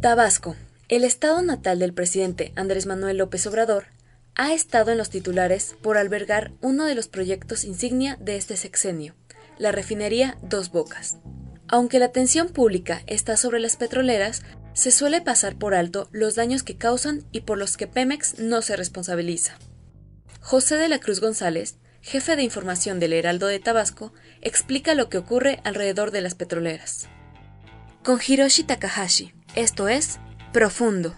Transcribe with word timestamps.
Tabasco, 0.00 0.56
el 0.88 1.04
estado 1.04 1.42
natal 1.42 1.80
del 1.80 1.92
presidente 1.92 2.52
Andrés 2.54 2.86
Manuel 2.86 3.18
López 3.18 3.46
Obrador, 3.46 3.86
ha 4.36 4.52
estado 4.52 4.92
en 4.92 4.98
los 4.98 5.10
titulares 5.10 5.74
por 5.82 5.98
albergar 5.98 6.52
uno 6.60 6.84
de 6.84 6.94
los 6.94 7.08
proyectos 7.08 7.64
insignia 7.64 8.16
de 8.20 8.36
este 8.36 8.56
sexenio 8.56 9.14
la 9.58 9.72
refinería 9.72 10.38
Dos 10.42 10.70
Bocas. 10.70 11.18
Aunque 11.66 11.98
la 11.98 12.06
atención 12.06 12.48
pública 12.48 13.02
está 13.06 13.36
sobre 13.36 13.60
las 13.60 13.76
petroleras, 13.76 14.42
se 14.72 14.90
suele 14.90 15.20
pasar 15.20 15.56
por 15.56 15.74
alto 15.74 16.08
los 16.12 16.36
daños 16.36 16.62
que 16.62 16.76
causan 16.76 17.24
y 17.32 17.40
por 17.40 17.58
los 17.58 17.76
que 17.76 17.88
Pemex 17.88 18.38
no 18.38 18.62
se 18.62 18.76
responsabiliza. 18.76 19.58
José 20.40 20.76
de 20.76 20.88
la 20.88 21.00
Cruz 21.00 21.20
González, 21.20 21.76
jefe 22.00 22.36
de 22.36 22.44
información 22.44 23.00
del 23.00 23.12
Heraldo 23.12 23.48
de 23.48 23.58
Tabasco, 23.58 24.12
explica 24.40 24.94
lo 24.94 25.08
que 25.08 25.18
ocurre 25.18 25.60
alrededor 25.64 26.12
de 26.12 26.20
las 26.20 26.34
petroleras. 26.34 27.08
Con 28.04 28.20
Hiroshi 28.24 28.62
Takahashi, 28.62 29.34
esto 29.54 29.88
es 29.88 30.20
Profundo. 30.52 31.10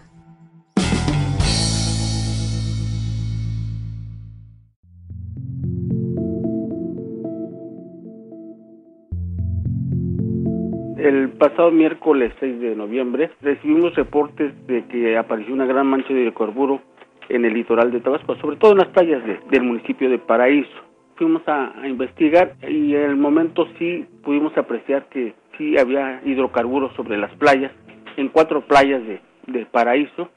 El 10.97 11.29
pasado 11.31 11.71
miércoles 11.71 12.31
6 12.39 12.59
de 12.59 12.75
noviembre 12.75 13.31
recibimos 13.41 13.95
reportes 13.95 14.53
de 14.67 14.85
que 14.85 15.17
apareció 15.17 15.53
una 15.53 15.65
gran 15.65 15.87
mancha 15.87 16.13
de 16.13 16.21
hidrocarburo 16.21 16.81
en 17.29 17.45
el 17.45 17.53
litoral 17.53 17.91
de 17.91 18.01
Tabasco, 18.01 18.35
sobre 18.35 18.57
todo 18.57 18.73
en 18.73 18.79
las 18.79 18.89
playas 18.89 19.23
del 19.49 19.63
municipio 19.63 20.09
de 20.09 20.19
Paraíso. 20.19 20.69
Fuimos 21.15 21.41
a, 21.47 21.73
investigar 21.87 22.55
y 22.67 22.95
en 22.95 23.01
el 23.01 23.15
momento 23.15 23.67
sí 23.77 24.05
pudimos 24.23 24.55
apreciar 24.57 25.07
que 25.09 25.33
sí 25.57 25.77
había 25.77 26.21
hidrocarburos 26.25 26.93
sobre 26.95 27.17
las 27.17 27.31
playas, 27.35 27.71
en 28.17 28.29
cuatro 28.29 28.61
playas 28.61 29.01
de, 29.05 29.21
de 29.47 29.65
Paraíso, 29.65 30.29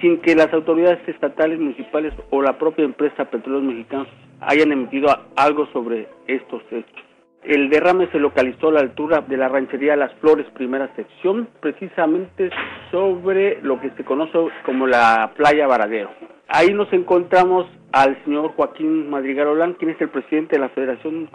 sin 0.00 0.20
que 0.20 0.34
las 0.34 0.52
autoridades 0.52 1.06
estatales, 1.08 1.58
municipales 1.58 2.12
o 2.30 2.42
la 2.42 2.58
propia 2.58 2.84
empresa 2.84 3.24
Petróleos 3.24 3.64
Mexicanos 3.64 4.08
hayan 4.40 4.72
emitido 4.72 5.08
algo 5.36 5.66
sobre 5.72 6.08
estos 6.26 6.62
hechos. 6.70 7.04
El 7.42 7.70
derrame 7.70 8.08
se 8.10 8.18
localizó 8.18 8.68
a 8.68 8.72
la 8.72 8.80
altura 8.80 9.20
de 9.20 9.36
la 9.36 9.48
ranchería 9.48 9.96
Las 9.96 10.12
Flores, 10.14 10.46
primera 10.54 10.94
sección, 10.96 11.48
precisamente 11.60 12.50
sobre 12.90 13.62
lo 13.62 13.80
que 13.80 13.90
se 13.90 14.04
conoce 14.04 14.36
como 14.64 14.86
la 14.86 15.32
playa 15.36 15.66
Varadero. 15.66 16.10
Ahí 16.48 16.72
nos 16.72 16.92
encontramos 16.92 17.66
al 17.92 18.22
señor 18.24 18.52
Joaquín 18.54 19.08
Madrigal 19.08 19.48
Olán, 19.48 19.74
quien 19.74 19.92
es 19.92 20.00
el 20.00 20.08
presidente 20.08 20.56
de 20.56 20.62
la 20.62 20.68
Federación 20.70 21.28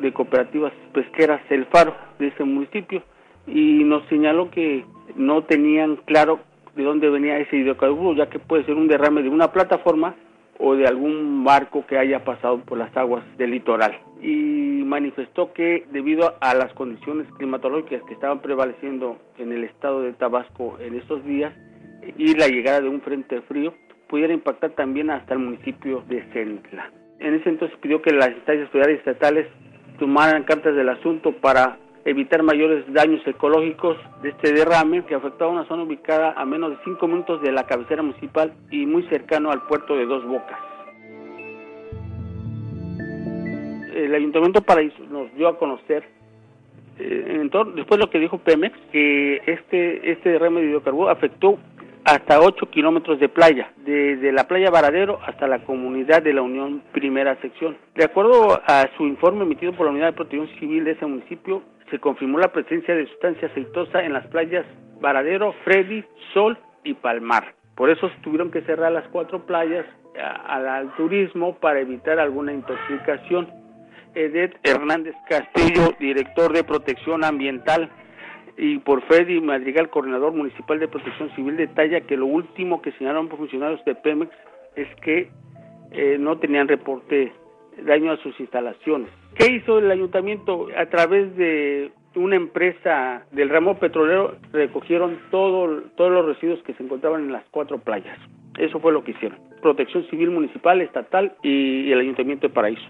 de 0.00 0.12
Cooperativas 0.12 0.72
Pesqueras 0.92 1.42
El 1.50 1.66
Faro 1.66 1.94
de 2.18 2.28
ese 2.28 2.44
municipio, 2.44 3.02
y 3.50 3.84
nos 3.84 4.06
señaló 4.08 4.50
que 4.50 4.84
no 5.16 5.42
tenían 5.44 5.96
claro 6.04 6.40
de 6.76 6.84
dónde 6.84 7.10
venía 7.10 7.38
ese 7.38 7.56
hidrocarburo, 7.56 8.16
ya 8.16 8.30
que 8.30 8.38
puede 8.38 8.64
ser 8.64 8.74
un 8.74 8.88
derrame 8.88 9.22
de 9.22 9.28
una 9.28 9.52
plataforma 9.52 10.14
o 10.58 10.74
de 10.76 10.86
algún 10.86 11.42
barco 11.42 11.86
que 11.86 11.98
haya 11.98 12.24
pasado 12.24 12.60
por 12.60 12.78
las 12.78 12.94
aguas 12.96 13.24
del 13.38 13.50
litoral. 13.50 13.98
Y 14.22 14.82
manifestó 14.84 15.52
que 15.52 15.86
debido 15.90 16.34
a 16.40 16.54
las 16.54 16.72
condiciones 16.74 17.26
climatológicas 17.38 18.02
que 18.04 18.14
estaban 18.14 18.40
prevaleciendo 18.40 19.18
en 19.38 19.52
el 19.52 19.64
estado 19.64 20.02
de 20.02 20.12
Tabasco 20.12 20.76
en 20.78 20.94
estos 20.94 21.24
días 21.24 21.52
y 22.18 22.34
la 22.34 22.48
llegada 22.48 22.82
de 22.82 22.88
un 22.88 23.00
frente 23.00 23.40
frío, 23.42 23.74
pudiera 24.08 24.34
impactar 24.34 24.72
también 24.72 25.10
hasta 25.10 25.34
el 25.34 25.40
municipio 25.40 26.02
de 26.08 26.22
Centla. 26.32 26.90
En 27.20 27.34
ese 27.34 27.48
entonces 27.48 27.76
pidió 27.80 28.02
que 28.02 28.12
las 28.12 28.30
instancias 28.30 28.68
federales 28.70 28.96
y 28.96 28.98
estatales 28.98 29.46
tomaran 29.98 30.44
cartas 30.44 30.74
del 30.74 30.88
asunto 30.88 31.32
para 31.32 31.78
evitar 32.04 32.42
mayores 32.42 32.84
daños 32.92 33.26
ecológicos 33.26 33.96
de 34.22 34.30
este 34.30 34.52
derrame 34.52 35.04
que 35.04 35.14
afectaba 35.14 35.50
a 35.50 35.54
una 35.54 35.68
zona 35.68 35.82
ubicada 35.82 36.32
a 36.36 36.44
menos 36.44 36.70
de 36.70 36.78
5 36.84 37.06
minutos 37.06 37.42
de 37.42 37.52
la 37.52 37.66
cabecera 37.66 38.02
municipal 38.02 38.52
y 38.70 38.86
muy 38.86 39.02
cercano 39.04 39.50
al 39.50 39.62
puerto 39.66 39.96
de 39.96 40.06
Dos 40.06 40.24
Bocas. 40.24 40.58
El 43.94 44.14
Ayuntamiento 44.14 44.62
Paraíso 44.62 45.02
nos 45.10 45.32
dio 45.34 45.48
a 45.48 45.58
conocer, 45.58 46.04
eh, 46.98 47.48
después 47.74 47.98
de 47.98 48.06
lo 48.06 48.10
que 48.10 48.18
dijo 48.18 48.38
Pemex, 48.38 48.76
que 48.92 49.42
este, 49.46 50.10
este 50.10 50.30
derrame 50.30 50.62
de 50.62 50.68
hidrocarburo 50.68 51.10
afectó 51.10 51.58
hasta 52.04 52.40
8 52.40 52.70
kilómetros 52.70 53.20
de 53.20 53.28
playa, 53.28 53.72
desde 53.84 54.32
la 54.32 54.48
playa 54.48 54.70
Varadero 54.70 55.20
hasta 55.26 55.46
la 55.46 55.64
comunidad 55.64 56.22
de 56.22 56.32
la 56.32 56.42
Unión 56.42 56.82
Primera 56.92 57.36
Sección. 57.42 57.76
De 57.94 58.04
acuerdo 58.04 58.60
a 58.66 58.88
su 58.96 59.06
informe 59.06 59.42
emitido 59.42 59.72
por 59.72 59.86
la 59.86 59.92
Unidad 59.92 60.06
de 60.06 60.12
Protección 60.14 60.48
Civil 60.58 60.84
de 60.84 60.92
ese 60.92 61.04
municipio, 61.04 61.62
se 61.90 61.98
confirmó 61.98 62.38
la 62.38 62.52
presencia 62.52 62.94
de 62.94 63.06
sustancia 63.06 63.48
aceitosa 63.48 64.02
en 64.02 64.12
las 64.12 64.26
playas 64.28 64.66
Varadero, 65.00 65.54
Freddy, 65.64 66.04
Sol 66.34 66.58
y 66.84 66.94
Palmar. 66.94 67.54
Por 67.74 67.90
eso 67.90 68.10
tuvieron 68.22 68.50
que 68.50 68.62
cerrar 68.62 68.92
las 68.92 69.08
cuatro 69.08 69.46
playas 69.46 69.86
al 70.46 70.94
turismo 70.96 71.56
para 71.56 71.80
evitar 71.80 72.18
alguna 72.18 72.52
intoxicación. 72.52 73.48
Edet 74.14 74.58
Hernández 74.64 75.14
Castillo, 75.28 75.94
director 75.98 76.52
de 76.52 76.64
Protección 76.64 77.24
Ambiental, 77.24 77.90
y 78.56 78.78
por 78.78 79.02
Freddy 79.02 79.40
Madrigal, 79.40 79.88
coordinador 79.88 80.32
municipal 80.32 80.78
de 80.78 80.88
Protección 80.88 81.34
Civil, 81.34 81.56
detalla 81.56 82.02
que 82.02 82.16
lo 82.16 82.26
último 82.26 82.82
que 82.82 82.92
señalaron 82.92 83.28
por 83.28 83.38
funcionarios 83.38 83.82
de 83.84 83.94
Pemex 83.94 84.30
es 84.76 84.88
que 84.96 85.30
eh, 85.92 86.16
no 86.18 86.38
tenían 86.38 86.68
reporte 86.68 87.32
daño 87.84 88.12
a 88.12 88.16
sus 88.18 88.38
instalaciones. 88.40 89.10
¿Qué 89.34 89.52
hizo 89.52 89.78
el 89.78 89.90
ayuntamiento? 89.90 90.68
A 90.76 90.86
través 90.86 91.36
de 91.36 91.92
una 92.14 92.36
empresa 92.36 93.24
del 93.30 93.48
ramo 93.48 93.78
petrolero 93.78 94.36
recogieron 94.52 95.18
todo, 95.30 95.82
todos 95.96 96.10
los 96.10 96.26
residuos 96.26 96.62
que 96.62 96.74
se 96.74 96.82
encontraban 96.82 97.22
en 97.22 97.32
las 97.32 97.44
cuatro 97.50 97.78
playas. 97.78 98.18
Eso 98.58 98.80
fue 98.80 98.92
lo 98.92 99.04
que 99.04 99.12
hicieron. 99.12 99.38
Protección 99.62 100.04
Civil 100.10 100.30
Municipal, 100.30 100.80
Estatal 100.80 101.34
y 101.42 101.90
el 101.92 102.00
Ayuntamiento 102.00 102.48
de 102.48 102.54
Paraíso. 102.54 102.88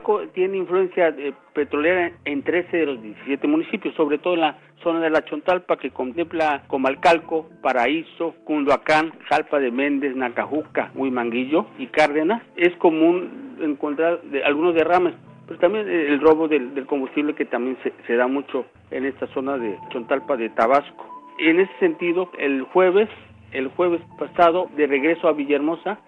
Tabasco 0.00 0.22
tiene 0.32 0.56
influencia 0.56 1.08
eh, 1.08 1.32
petrolera 1.52 2.12
en 2.24 2.42
13 2.42 2.76
de 2.76 2.86
los 2.86 3.02
17 3.02 3.46
municipios, 3.46 3.94
sobre 3.94 4.18
todo 4.18 4.34
en 4.34 4.40
la 4.40 4.58
zona 4.82 5.00
de 5.00 5.10
la 5.10 5.24
Chontalpa, 5.24 5.76
que 5.76 5.90
contempla 5.90 6.62
Comalcalco, 6.68 7.48
Paraíso, 7.62 8.34
Cunduacán, 8.44 9.12
Jalpa 9.28 9.58
de 9.58 9.70
Méndez, 9.70 10.16
Nacajuca, 10.16 10.90
Huimanguillo 10.94 11.66
y 11.78 11.86
Cárdenas. 11.88 12.42
Es 12.56 12.74
común 12.76 13.56
encontrar 13.60 14.20
algunos 14.44 14.74
derrames, 14.74 15.14
pero 15.46 15.60
también 15.60 15.88
el 15.88 16.20
robo 16.20 16.48
del, 16.48 16.86
combustible 16.86 17.34
que 17.34 17.44
también 17.44 17.76
se, 17.82 17.92
se, 18.06 18.16
da 18.16 18.26
mucho 18.26 18.64
en 18.90 19.04
esta 19.04 19.26
zona 19.28 19.58
de 19.58 19.76
Chontalpa 19.90 20.36
de 20.36 20.48
Tabasco. 20.50 21.06
En 21.38 21.60
ese 21.60 21.72
sentido, 21.78 22.30
el 22.38 22.62
jueves, 22.62 23.08
el 23.52 23.68
jueves 23.68 24.00
pasado, 24.18 24.68
de 24.76 24.86
regreso 24.86 25.28
a 25.28 25.32
Villahermosa, 25.32 25.98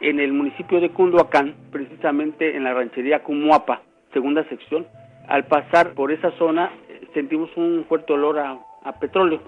en 0.00 0.20
el 0.20 0.32
municipio 0.32 0.80
de 0.80 0.90
Cunduacán, 0.90 1.54
precisamente 1.70 2.56
en 2.56 2.64
la 2.64 2.74
ranchería 2.74 3.22
Cumuapa, 3.22 3.82
segunda 4.12 4.44
sección, 4.48 4.86
al 5.28 5.46
pasar 5.46 5.94
por 5.94 6.12
esa 6.12 6.30
zona 6.32 6.70
eh, 6.88 7.06
sentimos 7.14 7.50
un 7.56 7.84
fuerte 7.88 8.12
olor 8.12 8.38
a, 8.38 8.58
petróleo. 9.00 9.40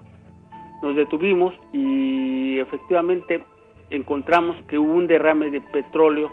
Nos 0.83 0.97
detuvimos 0.97 1.55
y 1.73 2.59
efectivamente 2.59 3.45
encontramos 3.91 4.56
que 4.67 4.79
hubo 4.79 4.93
un 4.93 5.06
derrame 5.06 5.50
de 5.50 5.61
petróleo 5.61 6.33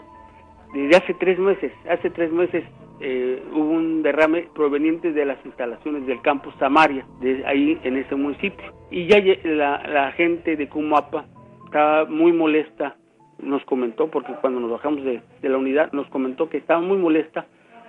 desde 0.74 0.96
hace 0.96 1.14
tres 1.14 1.38
meses. 1.38 1.72
Hace 1.88 2.10
tres 2.10 2.32
meses 2.32 2.64
eh, 3.00 3.42
hubo 3.52 3.70
un 3.70 4.02
derrame 4.02 4.48
proveniente 4.54 5.12
de 5.12 5.24
las 5.24 5.38
instalaciones 5.46 6.04
del 6.06 6.20
campus 6.20 6.52
Samaria, 6.58 7.06
de 7.20 7.44
ahí 7.46 7.78
en 7.84 7.96
ese 7.96 8.16
municipio. 8.16 8.72
Y 8.90 9.06
ya 9.06 9.20
la, 9.44 9.86
la 9.86 10.12
gente 10.12 10.56
de 10.56 10.68
Cumuapa 10.68 11.26
estaba 11.66 12.06
muy 12.06 12.32
molesta 12.32 12.96
nos 13.38 13.64
comentó, 13.64 14.08
porque 14.08 14.32
cuando 14.40 14.60
nos 14.60 14.70
bajamos 14.70 15.04
de, 15.04 15.22
la 15.42 15.58
unidad, 15.58 15.92
nos 15.92 16.06
comentó 16.08 16.48
que 16.48 16.58
estaba 16.58 16.80
muy 16.80 16.98
molesta 16.98 17.46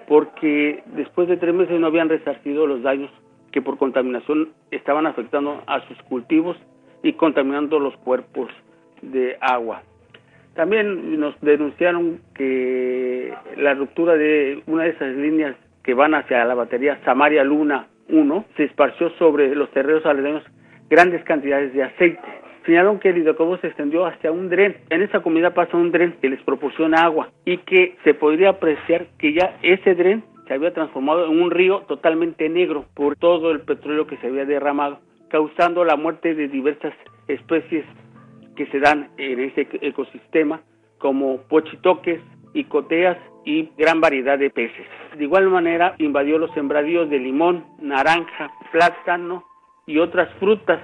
porque 0.08 0.84
después 0.96 1.28
de 1.28 1.38
tres 1.38 1.54
meses 1.54 1.80
no 1.80 1.88
habían 1.88 2.10
resarcido 2.10 2.66
los 2.66 2.82
daños 2.82 3.12
que 3.52 3.62
por 3.62 3.78
contaminación 3.78 4.50
estaban 4.72 5.06
afectando 5.06 5.62
a 5.68 5.82
sus 5.88 6.02
cultivos 6.04 6.58
y 7.04 7.14
contaminando 7.14 7.80
los 7.80 7.96
cuerpos 7.98 8.50
de 9.02 9.38
agua. 9.42 9.84
También 10.56 11.20
nos 11.20 11.40
denunciaron 11.42 12.22
que 12.34 13.34
la 13.58 13.74
ruptura 13.74 14.16
de 14.16 14.64
una 14.66 14.84
de 14.84 14.90
esas 14.90 15.16
líneas 15.16 15.56
que 15.84 15.94
van 15.94 16.16
hacia 16.16 16.44
la 16.46 16.56
batería 16.56 17.00
Samaria 17.06 17.44
Luna 17.44 17.88
1 18.10 18.46
se 18.56 18.64
esparció 18.64 19.10
sobre 19.12 19.54
los 19.56 19.70
terrenos 19.72 20.06
aledaños 20.06 20.44
grandes 20.90 21.24
cantidades 21.26 21.74
de 21.74 21.84
aceite. 21.84 22.47
Señalaron 22.68 23.00
que 23.00 23.10
el 23.10 23.20
hidrocarburo 23.20 23.62
se 23.62 23.68
extendió 23.68 24.06
hacia 24.06 24.30
un 24.30 24.50
dren. 24.50 24.76
En 24.90 25.02
esa 25.02 25.22
comunidad 25.22 25.54
pasa 25.54 25.78
un 25.78 25.90
dren 25.90 26.18
que 26.22 26.28
les 26.28 26.44
proporciona 26.44 27.02
agua 27.02 27.30
y 27.46 27.60
que 27.60 27.96
se 28.04 28.14
podría 28.14 28.50
apreciar 28.50 29.08
que 29.18 29.32
ya 29.32 29.58
ese 29.64 29.96
dren 29.96 30.26
se 30.46 30.54
había 30.54 30.74
transformado 30.74 31.28
en 31.28 31.42
un 31.42 31.50
río 31.50 31.86
totalmente 31.88 32.50
negro 32.50 32.84
por 32.94 33.16
todo 33.16 33.52
el 33.52 33.62
petróleo 33.62 34.06
que 34.06 34.18
se 34.18 34.28
había 34.28 34.44
derramado, 34.44 35.00
causando 35.30 35.86
la 35.86 35.96
muerte 35.96 36.36
de 36.36 36.50
diversas 36.50 36.94
especies 37.30 37.86
que 38.58 38.66
se 38.66 38.80
dan 38.82 39.12
en 39.18 39.40
ese 39.40 39.70
ecosistema, 39.82 40.60
como 40.98 41.38
pochitoques, 41.44 42.20
icoteas 42.54 43.18
y 43.46 43.70
gran 43.78 44.02
variedad 44.02 44.38
de 44.38 44.50
peces. 44.50 44.88
De 45.18 45.24
igual 45.24 45.48
manera, 45.48 45.96
invadió 46.00 46.38
los 46.38 46.52
sembradíos 46.52 47.10
de 47.10 47.20
limón, 47.20 47.64
naranja, 47.80 48.52
plátano 48.74 49.46
y 49.86 50.00
otras 50.00 50.30
frutas 50.34 50.82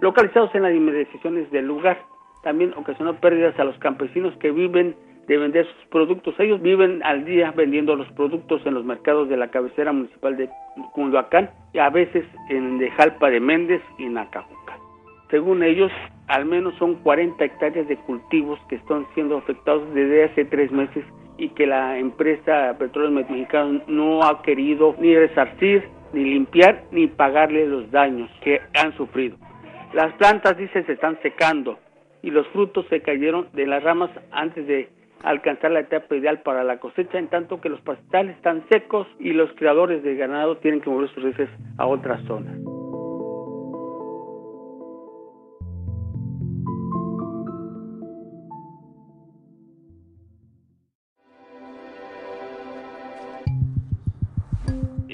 localizados 0.00 0.54
en 0.54 0.62
las 0.62 0.74
inmediaciones 0.74 1.50
del 1.50 1.66
lugar. 1.66 1.98
También 2.42 2.72
ocasionó 2.76 3.14
pérdidas 3.14 3.58
a 3.58 3.64
los 3.64 3.78
campesinos 3.78 4.34
que 4.38 4.50
viven 4.50 4.96
de 5.26 5.38
vender 5.38 5.66
sus 5.66 5.86
productos. 5.90 6.34
Ellos 6.38 6.60
viven 6.60 7.02
al 7.04 7.24
día 7.24 7.52
vendiendo 7.52 7.94
los 7.94 8.10
productos 8.12 8.64
en 8.64 8.74
los 8.74 8.84
mercados 8.84 9.28
de 9.28 9.36
la 9.36 9.50
cabecera 9.50 9.92
municipal 9.92 10.36
de 10.36 10.48
Cunduacán 10.92 11.50
y 11.72 11.78
a 11.78 11.90
veces 11.90 12.24
en 12.48 12.78
de 12.78 12.90
Jalpa 12.90 13.30
de 13.30 13.40
Méndez 13.40 13.82
y 13.98 14.06
Nacajuca. 14.06 14.78
Según 15.30 15.62
ellos, 15.62 15.92
al 16.26 16.46
menos 16.46 16.74
son 16.78 16.96
40 16.96 17.44
hectáreas 17.44 17.86
de 17.86 17.96
cultivos 17.98 18.58
que 18.68 18.76
están 18.76 19.06
siendo 19.14 19.36
afectados 19.36 19.82
desde 19.94 20.24
hace 20.24 20.44
tres 20.46 20.72
meses 20.72 21.04
y 21.38 21.50
que 21.50 21.66
la 21.66 21.98
empresa 21.98 22.74
Petróleos 22.78 23.28
Mexicanos 23.28 23.82
no 23.86 24.24
ha 24.24 24.42
querido 24.42 24.96
ni 24.98 25.14
resarcir, 25.14 25.88
ni 26.12 26.24
limpiar, 26.24 26.82
ni 26.90 27.06
pagarle 27.06 27.66
los 27.66 27.90
daños 27.90 28.28
que 28.42 28.60
han 28.74 28.96
sufrido. 28.96 29.36
Las 29.92 30.12
plantas, 30.14 30.56
dice, 30.56 30.84
se 30.84 30.92
están 30.92 31.20
secando 31.22 31.78
y 32.22 32.30
los 32.30 32.46
frutos 32.48 32.86
se 32.88 33.00
cayeron 33.00 33.48
de 33.52 33.66
las 33.66 33.82
ramas 33.82 34.10
antes 34.30 34.66
de 34.66 34.88
alcanzar 35.22 35.72
la 35.72 35.80
etapa 35.80 36.14
ideal 36.16 36.40
para 36.42 36.64
la 36.64 36.78
cosecha, 36.78 37.18
en 37.18 37.28
tanto 37.28 37.60
que 37.60 37.68
los 37.68 37.80
pastizales 37.80 38.36
están 38.36 38.64
secos 38.70 39.06
y 39.18 39.32
los 39.32 39.50
criadores 39.52 40.02
de 40.02 40.16
ganado 40.16 40.58
tienen 40.58 40.80
que 40.80 40.90
mover 40.90 41.10
sus 41.10 41.22
reses 41.22 41.48
a 41.76 41.86
otras 41.86 42.22
zonas. 42.26 42.59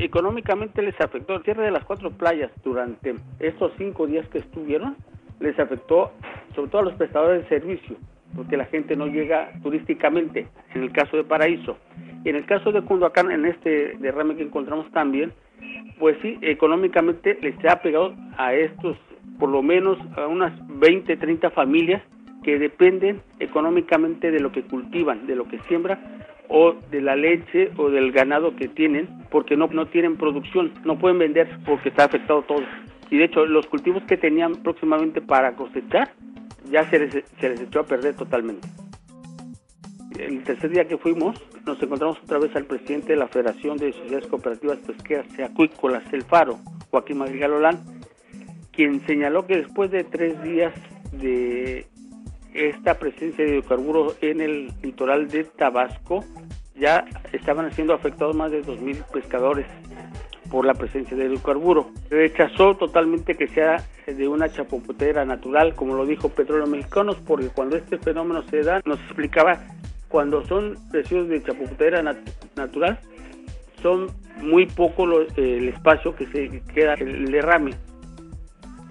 Económicamente 0.05 0.83
les 0.83 1.01
afectó 1.01 1.35
el 1.35 1.43
cierre 1.43 1.65
de 1.65 1.71
las 1.71 1.85
cuatro 1.85 2.11
playas 2.11 2.51
durante 2.65 3.15
estos 3.41 3.73
cinco 3.79 4.07
días 4.07 4.29
que 4.29 4.39
estuvieron, 4.39 4.97
les 5.41 5.59
afectó 5.59 6.13
sobre 6.55 6.71
todo 6.71 6.83
a 6.83 6.85
los 6.85 6.95
prestadores 6.95 7.43
de 7.43 7.49
servicio, 7.49 7.97
porque 8.35 8.57
la 8.57 8.67
gente 8.67 8.97
no 8.97 9.07
llega 9.07 9.51
turísticamente, 9.63 10.49
en 10.75 10.83
el 10.83 10.93
caso 10.93 11.17
de 11.17 11.25
Paraíso. 11.25 11.77
Y 12.25 12.31
en 12.31 12.37
el 12.37 12.47
caso 12.47 12.73
de 12.73 12.83
Cunduacán, 12.83 13.31
en 13.31 13.47
este 13.47 13.97
derrame 13.99 14.37
que 14.37 14.43
encontramos 14.43 14.91
también, 14.91 15.33
pues 15.99 16.17
sí, 16.23 16.39
económicamente 16.43 17.39
les 17.41 17.55
ha 17.65 17.81
pegado 17.81 18.15
a 18.37 18.55
estos, 18.55 18.97
por 19.39 19.49
lo 19.49 19.63
menos 19.63 19.99
a 20.17 20.27
unas 20.27 20.53
20, 20.79 21.17
30 21.17 21.51
familias 21.51 22.03
que 22.43 22.59
dependen 22.59 23.23
económicamente 23.41 24.31
de 24.31 24.41
lo 24.41 24.53
que 24.53 24.63
cultivan, 24.63 25.27
de 25.27 25.37
lo 25.37 25.47
que 25.49 25.59
siembran 25.69 26.16
o 26.49 26.75
de 26.91 27.01
la 27.01 27.17
leche 27.17 27.71
o 27.77 27.91
del 27.91 28.13
ganado 28.13 28.57
que 28.57 28.69
tienen 28.69 29.09
porque 29.31 29.57
no, 29.57 29.67
no 29.69 29.87
tienen 29.87 30.17
producción, 30.17 30.73
no 30.85 30.99
pueden 30.99 31.19
vender 31.19 31.59
porque 31.65 31.89
está 31.89 32.05
afectado 32.05 32.43
todo. 32.43 32.63
Y 33.11 33.19
de 33.19 33.25
hecho 33.25 33.47
los 33.47 33.67
cultivos 33.67 34.03
que 34.05 34.17
tenían 34.17 34.55
próximamente 34.57 35.21
para 35.21 35.55
cosechar 35.55 36.13
ya 36.71 36.89
se 36.91 36.99
les, 36.99 37.25
se 37.41 37.49
les 37.49 37.61
echó 37.61 37.81
a 37.81 37.87
perder 37.87 38.17
totalmente. 38.17 38.69
El 40.19 40.43
tercer 40.45 40.71
día 40.71 40.89
que 40.89 40.97
fuimos, 40.97 41.37
nos 41.67 41.83
encontramos 41.83 42.19
otra 42.23 42.39
vez 42.39 42.55
al 42.57 42.65
presidente 42.65 43.13
de 43.13 43.19
la 43.19 43.29
Federación 43.29 43.77
de 43.77 43.93
Sociedades 43.93 44.27
Cooperativas 44.29 44.79
Pesqueras 44.79 45.27
y 45.39 45.43
Acuícolas, 45.43 46.11
El 46.13 46.23
Faro, 46.23 46.59
Joaquín 46.91 47.19
Madrigal 47.19 47.53
Olán, 47.53 47.81
quien 48.73 49.05
señaló 49.07 49.47
que 49.47 49.59
después 49.59 49.91
de 49.91 50.05
tres 50.05 50.43
días 50.43 50.73
de 51.13 51.87
esta 52.57 52.99
presencia 52.99 53.45
de 53.45 53.53
hidrocarburos 53.53 54.17
en 54.21 54.41
el 54.41 54.73
litoral 54.83 55.29
de 55.29 55.45
Tabasco, 55.45 56.25
ya 56.75 57.05
estaban 57.33 57.73
siendo 57.73 57.95
afectados 57.95 58.35
más 58.35 58.51
de 58.51 58.63
2.000 58.63 59.05
pescadores 59.13 59.67
por 60.51 60.65
la 60.65 60.75
presencia 60.75 61.17
de 61.17 61.27
hidrocarburo. 61.27 61.91
Rechazó 62.11 62.77
totalmente 62.77 63.35
que 63.35 63.49
sea 63.49 63.85
de 64.07 64.29
una 64.29 64.49
chapopotera 64.49 65.25
natural, 65.25 65.75
como 65.75 65.95
lo 65.95 66.07
dijo 66.07 66.29
Petróleo 66.29 66.67
Mexicanos, 66.67 67.17
porque 67.27 67.49
cuando 67.49 67.77
este 67.77 67.99
fenómeno 67.99 68.43
se 68.49 68.63
da, 68.63 68.81
nos 68.85 69.01
explicaba, 69.01 69.59
cuando 70.09 70.45
son 70.47 70.77
residuos 70.93 71.29
de 71.29 71.43
chapopotera 71.43 72.03
natural, 72.55 72.99
son 73.83 74.07
muy 74.41 74.67
poco 74.67 75.07
el 75.37 75.69
espacio 75.69 76.15
que 76.15 76.27
se 76.27 76.63
queda 76.73 76.95
el 76.95 77.31
derrame. 77.31 77.75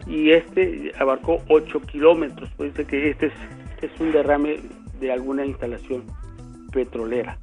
Y 0.08 0.32
este 0.32 0.92
abarcó 1.00 1.42
8 1.50 1.82
kilómetros, 1.82 2.50
dice 2.60 2.86
que 2.86 3.10
este 3.10 3.28
es, 3.28 3.34
es 3.82 4.00
un 4.00 4.12
derrame 4.12 4.60
de 5.00 5.12
alguna 5.12 5.46
instalación 5.46 6.04
petrolera. 6.72 7.38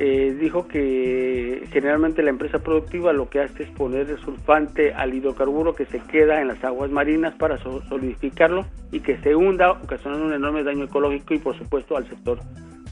Eh, 0.00 0.36
dijo 0.40 0.68
que 0.68 1.66
generalmente 1.72 2.22
la 2.22 2.30
empresa 2.30 2.60
productiva 2.60 3.12
lo 3.12 3.28
que 3.28 3.40
hace 3.40 3.64
es 3.64 3.70
poner 3.70 4.08
el 4.08 4.18
sulfante 4.18 4.94
al 4.94 5.12
hidrocarburo 5.12 5.74
que 5.74 5.86
se 5.86 5.98
queda 5.98 6.40
en 6.40 6.46
las 6.46 6.62
aguas 6.62 6.88
marinas 6.92 7.34
para 7.34 7.58
solidificarlo 7.58 8.64
y 8.92 9.00
que 9.00 9.18
se 9.18 9.34
hunda, 9.34 9.72
ocasionando 9.72 10.24
un 10.24 10.32
enorme 10.32 10.62
daño 10.62 10.84
ecológico 10.84 11.34
y 11.34 11.38
por 11.38 11.58
supuesto 11.58 11.96
al 11.96 12.08
sector 12.08 12.38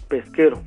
pesquero. 0.09 0.61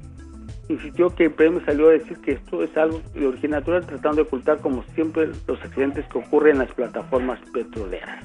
Insistió 0.69 1.09
que 1.09 1.31
PM 1.31 1.65
salió 1.65 1.89
a 1.89 1.93
decir 1.93 2.19
que 2.21 2.33
esto 2.33 2.61
es 2.61 2.77
algo 2.77 3.01
de 3.15 3.25
origen 3.25 3.51
natural, 3.51 3.83
tratando 3.87 4.17
de 4.17 4.21
ocultar 4.21 4.59
como 4.59 4.83
siempre 4.93 5.27
los 5.47 5.59
accidentes 5.63 6.05
que 6.05 6.19
ocurren 6.19 6.53
en 6.53 6.59
las 6.59 6.71
plataformas 6.73 7.39
petroleras. 7.51 8.23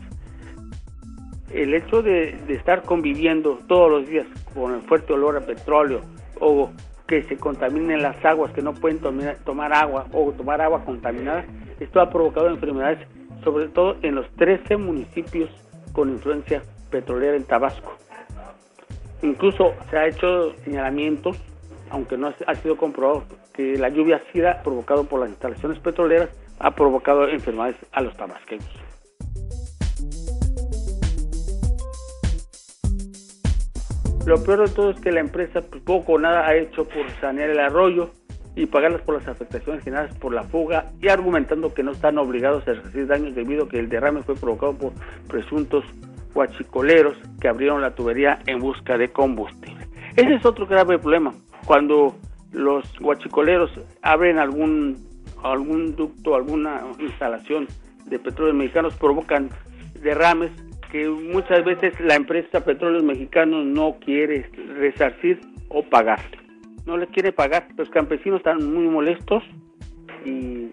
El 1.51 1.73
hecho 1.73 2.03
de, 2.03 2.37
estar 2.49 2.83
conviviendo 2.83 3.59
todos 3.67 3.91
los 3.91 4.07
días 4.07 4.27
con 4.53 4.75
el 4.75 4.83
fuerte 4.83 5.15
olor 5.15 5.39
a 5.39 5.41
petróleo 5.41 6.03
o 6.39 6.71
que 7.07 7.23
se 7.23 7.39
contaminen 7.39 8.03
las 8.03 8.23
aguas, 8.23 8.53
que 8.53 8.61
no 8.61 8.75
pueden 8.75 9.01
tomar 9.45 9.73
agua 9.73 10.07
o 10.13 10.31
tomar 10.33 10.61
agua 10.61 10.85
contaminada. 10.85 11.47
Esto 11.81 12.03
ha 12.03 12.11
provocado 12.11 12.49
enfermedades, 12.49 12.99
sobre 13.43 13.69
todo 13.69 13.97
en 14.03 14.17
los 14.17 14.29
13 14.37 14.77
municipios 14.77 15.49
con 15.93 16.11
influencia 16.11 16.63
petrolera 16.91 17.37
en 17.37 17.45
Tabasco. 17.45 17.97
Incluso 19.23 19.73
se 19.89 19.97
ha 19.97 20.07
hecho 20.09 20.55
señalamientos, 20.65 21.39
aunque 21.95 22.17
no 22.17 22.35
ha 22.47 22.55
sido 22.57 22.77
comprobado, 22.77 23.25
que 23.53 23.79
la 23.79 23.89
lluvia 23.89 24.17
ácida 24.17 24.61
provocada 24.65 25.05
por 25.05 25.21
las 25.21 25.29
instalaciones 25.29 25.79
petroleras 25.79 26.29
ha 26.59 26.73
provocado 26.73 27.29
enfermedades 27.29 27.77
a 27.93 28.01
los 28.01 28.17
tabasqueños. 28.17 28.69
Lo 34.27 34.43
peor 34.43 34.69
de 34.69 34.75
todo 34.75 34.91
es 34.91 35.01
que 35.01 35.13
la 35.13 35.21
empresa 35.21 35.61
pues, 35.61 35.83
poco 35.83 36.15
o 36.15 36.19
nada 36.19 36.49
ha 36.49 36.57
hecho 36.57 36.85
por 36.85 37.09
sanear 37.21 37.51
el 37.51 37.61
arroyo 37.61 38.11
y 38.57 38.67
pagarlas 38.67 39.03
por 39.03 39.17
las 39.17 39.29
afectaciones 39.29 39.85
generadas 39.85 40.17
por 40.17 40.35
la 40.35 40.43
fuga 40.43 40.91
y 41.01 41.09
argumentando 41.09 41.75
que 41.75 41.85
no 41.85 41.93
están 41.93 42.19
obligados 42.19 42.67
a 42.67 42.73
recibir 42.73 43.07
daños 43.07 43.37
debido 43.37 43.65
a 43.65 43.69
que 43.69 43.79
el 43.79 43.89
derrame 43.89 44.23
fue 44.23 44.35
provocado 44.35 44.77
por 44.77 44.93
presuntos 45.29 45.85
huachicoleros 46.35 47.17
que 47.41 47.49
abrieron 47.49 47.81
la 47.83 47.95
tubería 47.95 48.41
en 48.47 48.59
busca 48.59 48.99
de 48.99 49.13
combustible. 49.13 49.87
Ese 50.17 50.35
es 50.35 50.45
otro 50.45 50.67
grave 50.67 50.99
problema. 50.99 51.33
Cuando 51.65 52.15
los 52.53 52.85
huachicoleros 53.01 53.71
abren 54.03 54.39
algún, 54.39 54.97
algún 55.43 55.97
ducto, 55.97 56.35
alguna 56.35 56.83
instalación 56.99 57.67
de 58.07 58.19
petróleos 58.19 58.57
mexicanos, 58.57 58.95
provocan 58.95 59.51
derrames 60.03 60.51
que 60.95 61.09
muchas 61.09 61.65
veces 61.65 61.99
la 61.99 62.15
empresa 62.15 62.65
Petróleos 62.65 63.03
Mexicanos 63.03 63.67
no 63.67 63.97
quiere 63.99 64.49
resarcir 64.79 65.41
o 65.69 65.83
pagar. 65.83 66.21
No 66.87 66.97
les 66.97 67.09
quiere 67.09 67.33
pagar. 67.33 67.67
Los 67.77 67.91
campesinos 67.91 68.39
están 68.39 68.73
muy 68.73 68.87
molestos 68.87 69.43
y 70.25 70.69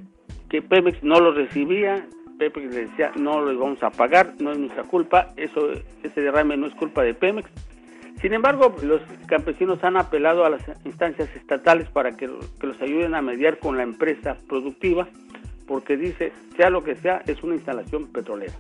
que 0.48 0.62
Pemex 0.62 1.02
no 1.02 1.20
los 1.20 1.36
recibía. 1.36 2.06
Pemex 2.38 2.72
les 2.72 2.92
decía, 2.92 3.12
no 3.16 3.44
les 3.44 3.58
vamos 3.58 3.82
a 3.82 3.90
pagar, 3.90 4.36
no 4.40 4.52
es 4.52 4.60
nuestra 4.60 4.84
culpa, 4.84 5.30
eso 5.38 5.72
ese 6.04 6.22
derrame 6.22 6.56
no 6.56 6.68
es 6.68 6.76
culpa 6.76 7.02
de 7.02 7.16
Pemex. 7.16 7.50
Sin 8.22 8.34
embargo, 8.34 8.76
los 8.84 9.02
campesinos 9.26 9.84
han 9.84 9.98
apelado 9.98 10.46
a 10.46 10.50
las 10.50 10.62
instancias 10.86 11.30
estatales 11.36 11.90
para 11.90 12.12
que, 12.12 12.28
los 12.28 12.82
ayuden 12.82 13.16
a 13.16 13.22
mediar 13.22 13.58
con 13.58 13.78
la 13.78 13.84
empresa 13.84 14.38
productiva, 14.48 15.08
porque 15.68 15.98
dice, 15.98 16.32
sea 16.56 16.70
lo 16.70 16.84
que 16.84 16.96
sea, 16.96 17.24
es 17.26 17.42
una 17.44 17.56
instalación 17.56 18.08
petrolera 18.12 18.54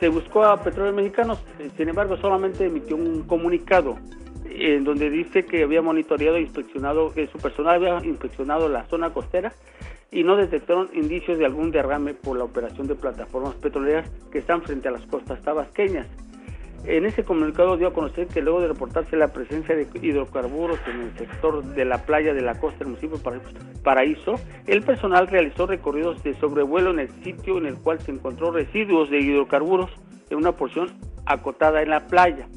se 0.00 0.08
buscó 0.08 0.44
a 0.44 0.60
Petróleos 0.60 0.96
Mexicanos, 0.96 1.38
sin 1.76 1.88
embargo 1.88 2.16
solamente 2.16 2.66
emitió 2.66 2.96
un 2.96 3.22
comunicado 3.22 3.96
en 4.44 4.84
donde 4.84 5.08
dice 5.10 5.44
que 5.44 5.62
había 5.62 5.82
monitoreado 5.82 6.36
e 6.36 6.42
inspeccionado, 6.42 7.12
que 7.12 7.26
su 7.28 7.38
personal 7.38 7.76
había 7.76 8.06
inspeccionado 8.06 8.68
la 8.68 8.84
zona 8.84 9.12
costera 9.12 9.52
y 10.10 10.22
no 10.22 10.36
detectaron 10.36 10.90
indicios 10.92 11.38
de 11.38 11.46
algún 11.46 11.70
derrame 11.70 12.14
por 12.14 12.36
la 12.36 12.44
operación 12.44 12.86
de 12.86 12.94
plataformas 12.94 13.54
petroleras 13.54 14.08
que 14.30 14.38
están 14.38 14.62
frente 14.62 14.88
a 14.88 14.92
las 14.92 15.06
costas 15.06 15.42
tabasqueñas. 15.42 16.06
En 16.86 17.06
ese 17.06 17.24
comunicado 17.24 17.78
dio 17.78 17.88
a 17.88 17.94
conocer 17.94 18.26
que 18.26 18.42
luego 18.42 18.60
de 18.60 18.68
reportarse 18.68 19.16
la 19.16 19.32
presencia 19.32 19.74
de 19.74 19.86
hidrocarburos 20.02 20.78
en 20.86 21.00
el 21.00 21.16
sector 21.16 21.64
de 21.64 21.84
la 21.86 22.04
playa 22.04 22.34
de 22.34 22.42
la 22.42 22.60
costa 22.60 22.80
del 22.80 22.88
municipio 22.88 23.18
Paraíso, 23.82 24.34
el 24.66 24.82
personal 24.82 25.26
realizó 25.26 25.66
recorridos 25.66 26.22
de 26.22 26.34
sobrevuelo 26.34 26.90
en 26.90 26.98
el 26.98 27.08
sitio 27.22 27.56
en 27.56 27.66
el 27.66 27.76
cual 27.76 28.00
se 28.00 28.10
encontró 28.10 28.50
residuos 28.50 29.08
de 29.08 29.18
hidrocarburos 29.18 29.90
en 30.28 30.36
una 30.36 30.52
porción 30.52 30.90
acotada 31.24 31.80
en 31.80 31.88
la 31.88 32.06
playa. 32.06 32.48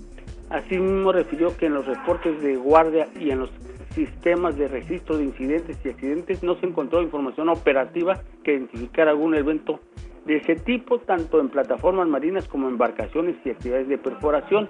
Asimismo 0.50 1.14
refirió 1.14 1.56
que 1.56 1.68
en 1.68 1.76
los 1.76 1.86
reportes 1.86 2.42
de 2.42 2.58
guardia 2.58 3.08
y 3.18 3.32
en 3.32 3.40
los 3.40 3.50
sistemas 3.96 4.58
de 4.58 4.68
registro 4.68 5.18
de 5.18 5.24
incidentes 5.24 5.78
y 5.84 5.90
accidentes 5.90 6.44
no 6.44 6.56
se 6.56 6.66
encontró 6.66 7.02
información 7.02 7.48
operativa 7.48 8.22
que 8.44 8.54
identificara 8.54 9.12
algún 9.12 9.36
evento 9.36 9.80
de 10.28 10.38
ese 10.38 10.56
tipo, 10.56 11.00
tanto 11.00 11.40
en 11.40 11.50
plataformas 11.50 12.08
marinas 12.08 12.48
como 12.48 12.68
embarcaciones 12.68 13.36
y 13.46 13.50
actividades 13.50 13.88
de 13.88 13.98
perforación. 13.98 14.70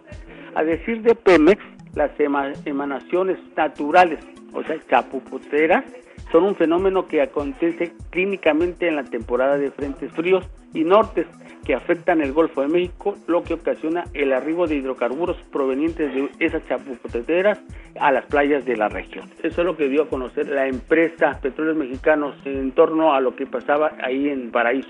A 0.55 0.63
decir 0.63 1.01
de 1.01 1.15
Pemex, 1.15 1.61
las 1.95 2.11
emanaciones 2.19 3.39
naturales, 3.55 4.19
o 4.53 4.63
sea, 4.63 4.77
chapupoteras, 4.87 5.83
son 6.31 6.43
un 6.43 6.55
fenómeno 6.55 7.07
que 7.07 7.21
acontece 7.21 7.93
clínicamente 8.09 8.87
en 8.87 8.95
la 8.95 9.03
temporada 9.03 9.57
de 9.57 9.71
frentes 9.71 10.11
fríos 10.11 10.45
y 10.73 10.83
nortes 10.83 11.25
que 11.65 11.73
afectan 11.73 12.21
el 12.21 12.31
Golfo 12.31 12.61
de 12.61 12.67
México, 12.67 13.15
lo 13.27 13.43
que 13.43 13.53
ocasiona 13.53 14.05
el 14.13 14.31
arribo 14.31 14.67
de 14.67 14.75
hidrocarburos 14.75 15.37
provenientes 15.51 16.13
de 16.13 16.29
esas 16.39 16.65
chapupoteras 16.67 17.59
a 17.99 18.11
las 18.11 18.25
playas 18.25 18.63
de 18.65 18.77
la 18.77 18.87
región. 18.87 19.29
Eso 19.43 19.61
es 19.61 19.65
lo 19.65 19.75
que 19.75 19.89
dio 19.89 20.03
a 20.03 20.07
conocer 20.07 20.47
la 20.47 20.67
empresa 20.67 21.39
Petróleos 21.41 21.75
Mexicanos 21.75 22.35
en 22.45 22.71
torno 22.71 23.13
a 23.13 23.19
lo 23.19 23.35
que 23.35 23.45
pasaba 23.45 23.91
ahí 24.01 24.29
en 24.29 24.51
Paraíso. 24.51 24.89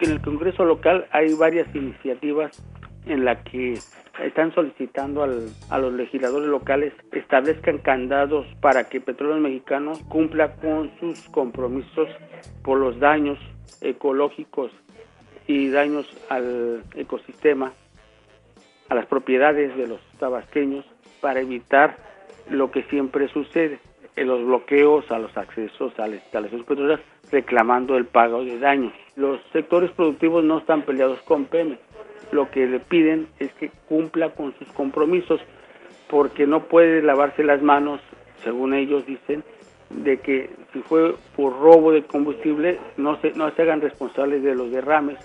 En 0.00 0.10
el 0.10 0.20
Congreso 0.20 0.64
local 0.64 1.06
hay 1.12 1.34
varias 1.34 1.72
iniciativas 1.72 2.50
en 3.06 3.24
las 3.24 3.40
que 3.44 3.78
están 4.24 4.52
solicitando 4.52 5.22
a 5.22 5.78
los 5.78 5.92
legisladores 5.92 6.48
locales 6.48 6.92
establezcan 7.12 7.78
candados 7.78 8.44
para 8.60 8.88
que 8.88 9.00
Petróleos 9.00 9.40
Mexicanos 9.40 10.00
cumpla 10.08 10.56
con 10.56 10.90
sus 10.98 11.20
compromisos 11.28 12.08
por 12.64 12.78
los 12.78 12.98
daños 12.98 13.38
ecológicos 13.82 14.72
y 15.46 15.68
daños 15.70 16.06
al 16.28 16.82
ecosistema, 16.96 17.72
a 18.88 18.94
las 18.96 19.06
propiedades 19.06 19.76
de 19.76 19.86
los 19.86 20.00
tabasqueños, 20.18 20.84
para 21.20 21.40
evitar 21.40 21.98
lo 22.50 22.72
que 22.72 22.82
siempre 22.84 23.28
sucede, 23.28 23.78
en 24.16 24.28
los 24.28 24.44
bloqueos 24.44 25.10
a 25.10 25.18
los 25.18 25.36
accesos 25.36 25.92
a 25.98 26.06
las 26.06 26.20
instalaciones 26.20 26.66
petroleras 26.66 27.00
reclamando 27.32 27.96
el 27.96 28.06
pago 28.06 28.44
de 28.44 28.58
daños. 28.58 28.92
Los 29.16 29.40
sectores 29.52 29.90
productivos 29.92 30.44
no 30.44 30.58
están 30.58 30.82
peleados 30.82 31.20
con 31.22 31.46
Pemex, 31.46 31.80
lo 32.32 32.50
que 32.50 32.66
le 32.66 32.80
piden 32.80 33.28
es 33.38 33.52
que 33.54 33.70
cumpla 33.88 34.30
con 34.30 34.54
sus 34.58 34.68
compromisos 34.72 35.40
porque 36.08 36.46
no 36.46 36.64
puede 36.64 37.02
lavarse 37.02 37.42
las 37.42 37.62
manos, 37.62 38.00
según 38.42 38.74
ellos 38.74 39.06
dicen, 39.06 39.42
de 39.90 40.18
que 40.18 40.50
si 40.72 40.80
fue 40.80 41.14
por 41.36 41.58
robo 41.58 41.92
de 41.92 42.02
combustible 42.02 42.78
no 42.96 43.20
se, 43.20 43.32
no 43.32 43.50
se 43.52 43.62
hagan 43.62 43.80
responsables 43.80 44.42
de 44.42 44.54
los 44.54 44.70
derrames, 44.70 45.18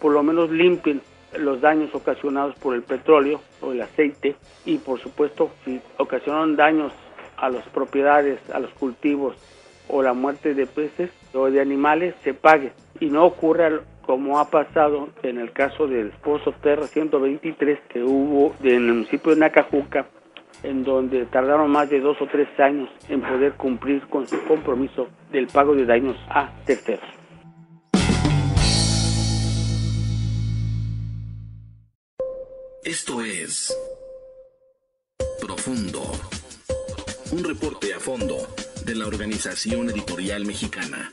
por 0.00 0.12
lo 0.12 0.22
menos 0.22 0.50
limpien 0.50 1.00
los 1.38 1.60
daños 1.60 1.94
ocasionados 1.94 2.54
por 2.56 2.74
el 2.74 2.82
petróleo 2.82 3.40
o 3.60 3.72
el 3.72 3.82
aceite 3.82 4.36
y 4.64 4.78
por 4.78 5.00
supuesto 5.00 5.50
si 5.64 5.80
ocasionaron 5.98 6.56
daños 6.56 6.92
a 7.36 7.50
las 7.50 7.66
propiedades, 7.68 8.38
a 8.50 8.60
los 8.60 8.70
cultivos 8.72 9.36
o 9.88 10.02
la 10.02 10.14
muerte 10.14 10.54
de 10.54 10.66
peces 10.66 11.10
o 11.32 11.50
de 11.50 11.60
animales 11.60 12.14
se 12.22 12.34
pague 12.34 12.72
y 13.00 13.06
no 13.06 13.24
ocurra 13.24 13.80
como 14.06 14.38
ha 14.38 14.50
pasado 14.50 15.08
en 15.22 15.38
el 15.38 15.52
caso 15.52 15.86
del 15.86 16.10
Pozo 16.10 16.52
Terra 16.62 16.86
123 16.86 17.78
que 17.88 18.02
hubo 18.02 18.54
en 18.62 18.74
el 18.74 18.92
municipio 18.92 19.34
de 19.34 19.40
Nacajuca 19.40 20.06
en 20.62 20.84
donde 20.84 21.26
tardaron 21.26 21.70
más 21.70 21.90
de 21.90 22.00
dos 22.00 22.16
o 22.20 22.26
tres 22.26 22.48
años 22.58 22.88
en 23.08 23.20
poder 23.20 23.52
cumplir 23.54 24.06
con 24.08 24.26
su 24.26 24.42
compromiso 24.44 25.08
del 25.30 25.46
pago 25.46 25.74
de 25.74 25.84
daños 25.84 26.16
a 26.28 26.50
terceros. 26.64 27.04
Esto 32.82 33.22
es 33.22 33.76
Profundo, 35.40 36.02
un 37.34 37.42
reporte 37.42 37.92
a 37.92 37.98
fondo 37.98 38.46
de 38.84 38.94
la 38.94 39.08
Organización 39.08 39.90
Editorial 39.90 40.46
Mexicana. 40.46 41.12